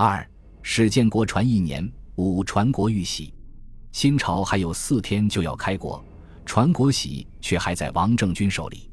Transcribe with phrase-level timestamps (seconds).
[0.00, 0.24] 二
[0.62, 3.34] 始建国传一年，五传国玉玺。
[3.90, 6.00] 新朝还有四天就要开国，
[6.46, 8.88] 传国玺却还在王政君手里。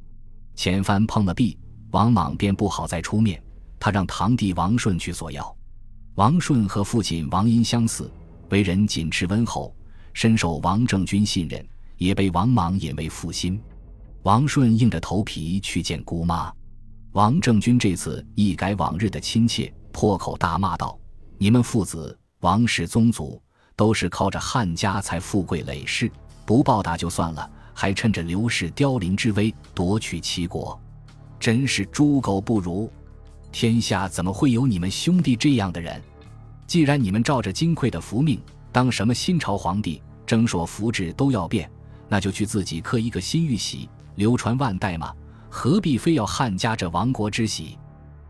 [0.56, 1.60] 前番碰了壁，
[1.92, 3.40] 王莽便不好再出面，
[3.80, 5.56] 他让堂弟王顺去索要。
[6.16, 8.12] 王顺和父亲王殷相似，
[8.50, 9.76] 为人谨持温厚，
[10.12, 11.64] 深受王政君信任，
[11.98, 13.62] 也被王莽引为腹心。
[14.24, 16.52] 王顺硬着头皮去见姑妈。
[17.12, 21.00] 王政君这次一改往日的亲切，破口大骂道
[21.40, 23.42] ：“你们父子王氏宗族
[23.78, 26.12] 都是靠着汉家才富贵累世，
[26.46, 30.78] 不报答就算了，还趁着刘氏凋零之危夺取齐国，
[31.40, 32.90] 真是猪狗不如！
[33.54, 36.04] 天下怎么会有你们兄弟这样的人？
[36.68, 38.38] 既然你们照着金匮的福命，
[38.74, 41.72] 当什么新朝皇帝，征说福祉都要变，
[42.10, 45.14] 那就去自己刻一个新玉玺，流传万代嘛。”
[45.50, 47.78] 何必非要汉家这亡国之喜？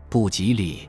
[0.08, 0.88] 不吉利！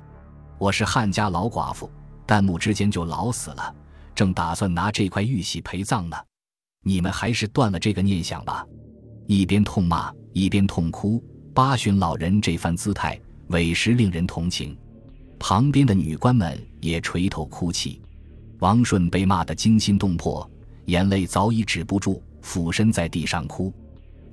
[0.60, 1.88] 我是汉家老寡妇，
[2.26, 3.76] 旦暮之间就老死了，
[4.16, 6.18] 正打算拿这块玉玺陪葬呢。
[6.84, 8.66] 你们还是断了这个念想吧。
[9.28, 14.76] 一边痛骂，一边痛哭，八旬老人这番姿态，委实令人同情。
[15.38, 18.02] 旁边的女官们也垂头哭泣。
[18.58, 20.50] 王顺被骂得惊心动魄，
[20.86, 23.72] 眼泪早已止不住，俯身在地上哭。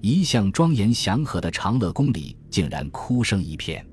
[0.00, 3.86] 一向庄严祥和的长乐宫里，竟然哭声一片。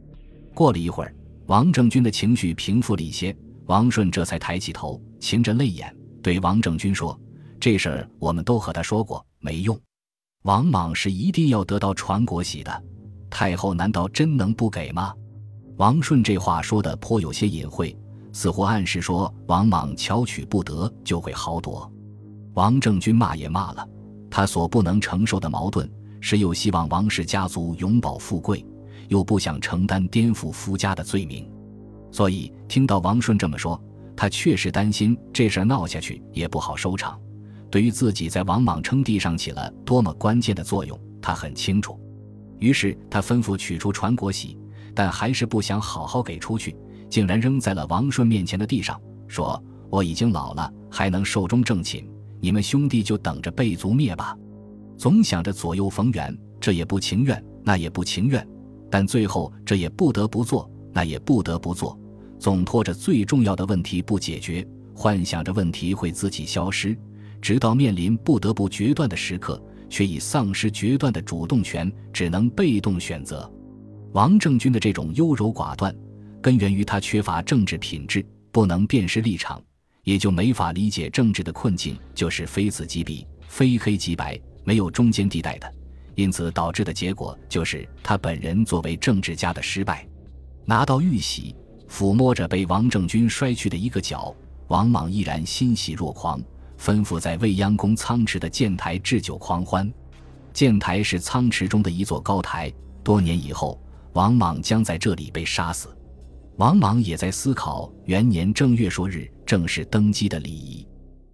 [0.54, 1.14] 过了一会儿，
[1.48, 7.20] 王政君的情绪平复了一些，王顺这才抬起头，噙着泪眼，对王政君说
[7.60, 9.78] ：“这事儿我们都和他说过，没用。
[10.44, 12.84] 王莽是一定要得到传国玺的，
[13.30, 15.14] 太后难道真能不给吗？”
[15.78, 17.98] 王顺这话说的颇有些隐晦，
[18.32, 21.92] 似乎暗示说王莽巧取不得就会豪夺。
[22.54, 23.88] 王政君骂也骂了，
[24.30, 25.90] 他所不能承受的矛盾。
[26.24, 28.64] 是又希望王氏家族永保富贵，
[29.12, 31.46] 又不想承担颠覆夫家的罪名，
[32.14, 33.80] 所以听到王顺这么说，
[34.16, 37.20] 他确实担心这事儿闹下去也不好收场。
[37.70, 42.00] 对于自己在王莽称帝上起了多么关键的作用，他很清楚。
[42.60, 44.58] 于是他吩咐取出传国玺，
[44.96, 46.74] 但还是不想好好给出去，
[47.10, 48.98] 竟然扔在了王顺面前的地上，
[49.28, 49.62] 说
[49.92, 54.34] ：“我已经老了，还能寿终正寝，你们兄弟就等着被族灭吧。”
[54.98, 58.48] 总想着左右逢源，这也不情愿，那也不情愿，
[58.92, 61.98] 但最后这也不得不做，那也不得不做，
[62.38, 66.96] 总拖着最重要的问题不解决，幻想着问题会自己消失，
[67.42, 69.60] 直到面临不得不决断的时刻，
[69.90, 73.50] 却已丧失决断的主动权，只能被动选择。
[74.12, 75.96] 王政君的这种优柔寡断，
[76.42, 79.64] 根源于他缺乏政治品质，不能辨识立场，
[80.04, 84.38] 也就没法理解政治的困境，就是非此即彼，非黑即白。
[84.64, 85.74] 没有中间地带的，
[86.16, 90.08] 因此导致的结果就是他本人作为政治家的失败。
[90.66, 91.56] 拿到玉玺，
[91.90, 94.36] 抚摸着被王政君摔去的一个角，
[94.68, 96.42] 王莽依然欣喜若狂，
[96.80, 99.92] 吩咐在未央宫仓池的建台置酒狂欢。
[100.54, 102.72] 建台是仓池中的一座高台，
[103.04, 103.82] 多年以后，
[104.14, 105.90] 王莽将在这里被杀死。
[106.58, 110.86] 王莽也在思考元年正月朔日正式登基的礼仪，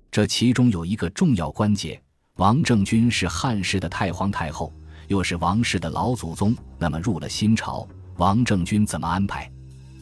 [0.09, 1.99] 这其中有一个重要关键。
[2.37, 4.71] 王政君是汉室的太皇太后，
[5.07, 6.55] 又是王氏的老祖宗。
[6.77, 7.87] 那么入了新朝，
[8.17, 9.51] 王政君怎么安排？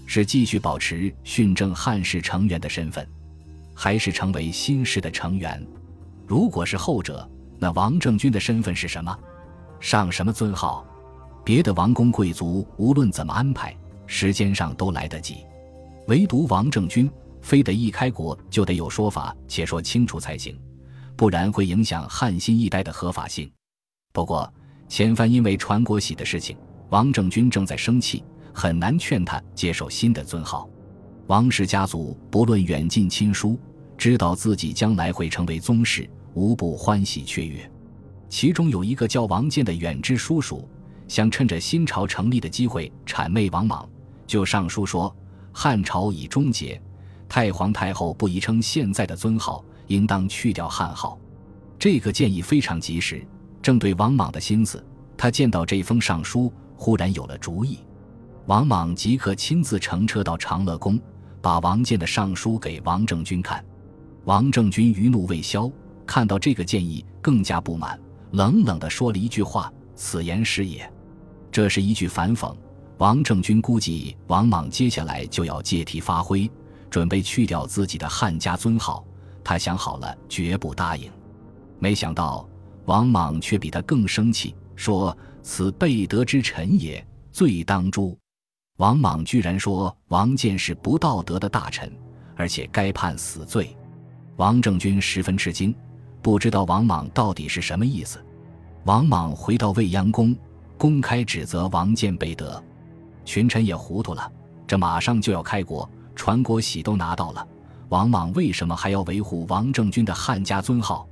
[0.05, 3.07] 是继续保持训政汉室成员的身份，
[3.73, 5.65] 还是成为新氏的成员？
[6.27, 9.17] 如果是后者，那王政君的身份是什么？
[9.79, 10.85] 上什么尊号？
[11.45, 13.73] 别的王公贵族无论怎么安排，
[14.07, 15.37] 时间上都来得及，
[16.07, 17.09] 唯独王政君，
[17.41, 20.59] 非得一开国就得有说法，且说清楚才行。
[21.15, 23.51] 不然会影响汉新一代的合法性。
[24.13, 24.51] 不过
[24.87, 26.57] 前番因为传国玺的事情，
[26.89, 30.69] 王政君正在生气，很难劝他接受新的尊号。
[31.27, 33.59] 王氏家族不论远近亲疏，
[33.97, 37.69] 知道自己将来会成为宗室，无不欢喜雀跃。
[38.29, 40.67] 其中有一个叫王建的远支叔叔，
[41.07, 43.87] 想趁着新朝成立的机会谄媚王莽，
[44.27, 45.15] 就上书说
[45.51, 46.79] 汉朝已终结，
[47.27, 49.63] 太皇太后不宜称现在的尊号。
[49.87, 51.15] 应当去掉汉号，
[51.77, 53.23] 这个建议非常及时，
[53.61, 54.83] 正对王莽的心思。
[55.15, 57.77] 他见到这封上书，忽然有了主意。
[58.47, 60.99] 王莽即刻亲自乘车到长乐宫，
[61.39, 63.63] 把王建的上书给王政君看。
[64.23, 65.71] 王政君余怒未消，
[66.03, 67.99] 看到这个建议更加不满，
[68.31, 70.91] 冷冷地说了一句话：“此言是也。”
[71.51, 72.51] 这是一句反讽。
[72.97, 76.49] 王政君估计王莽接下来就要借题发挥，
[76.89, 79.05] 准备去掉自己的汉家尊号。
[79.43, 81.11] 他想好了，绝不答应。
[81.79, 82.47] 没想到
[82.85, 88.17] 王莽却比他更生气，说：“此背德之臣也，罪当诛。”
[88.77, 91.91] 王莽居然说王建是不道德的大臣，
[92.35, 93.75] 而且该判死罪。
[94.37, 95.73] 王政君十分吃惊，
[96.21, 98.23] 不知道王莽到底是什么意思。
[98.83, 100.35] 王莽回到未央宫，
[100.77, 102.61] 公开指责王建背德。
[103.23, 104.31] 群臣也糊涂了，
[104.67, 107.47] 这马上就要开国，传国玺都拿到了，
[107.89, 111.07] 王莽为什么还要维护王政君的汉家尊号？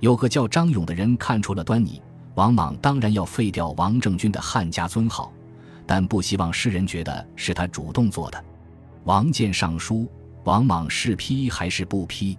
[0.00, 2.00] 有个叫张勇的人看出了端倪，
[2.34, 5.32] 王莽当然要废掉王政君的汉家尊号，
[5.86, 8.44] 但不希望世人觉得是他主动做的。
[9.04, 10.06] 王建上书，
[10.44, 12.38] 王莽是批还是不批？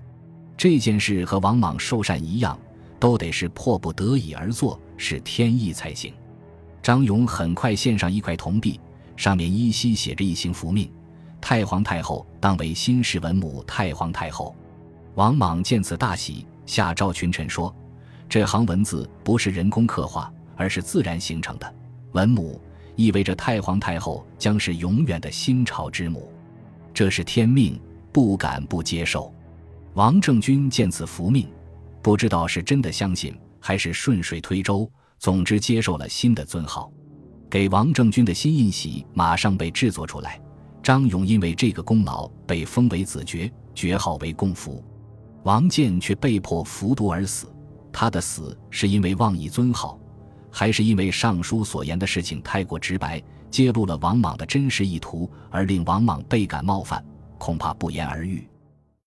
[0.55, 2.57] 这件事和王莽受禅一样，
[2.99, 6.13] 都得是迫不得已而做，是天意才行。
[6.81, 8.79] 张勇很快献上一块铜币。
[9.17, 10.91] 上面依稀写着一行符命：
[11.47, 14.55] 太皇太后当为新式文母太皇太后。
[15.13, 17.71] 王莽见此大喜，下诏群臣说
[18.27, 21.75] ：“这行文字不是人工刻画，而是自然形成的。
[22.13, 22.59] 文母
[22.95, 26.27] 意味着太皇太后将是永远的新朝之母，
[26.91, 27.79] 这是天命，
[28.11, 29.31] 不敢不接受。”
[29.93, 31.47] 王政君见此符命，
[32.01, 36.91] 不知道是真的相信，还是顺水推舟，总之接受了新的尊号。
[37.51, 40.41] 给王政君的新印玺马上被制作出来，
[40.85, 44.85] 张勇因为这个功劳被封为子爵，爵号为公福。
[45.41, 47.51] 王建却被迫服毒而死。
[47.91, 49.99] 他的死是因为妄议尊号，
[50.51, 57.03] 还是因为上书所言的事情太过直白，揭露了王莽的真实意图，而令王莽倍感冒犯？
[57.39, 58.47] 恐怕不言而喻。